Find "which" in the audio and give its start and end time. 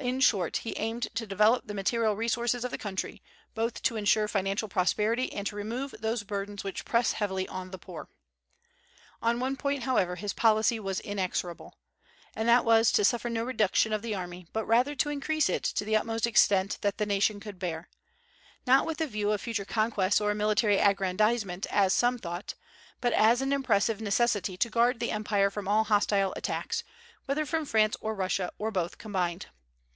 6.64-6.86